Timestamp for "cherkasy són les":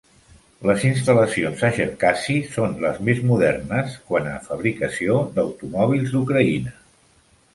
1.75-2.97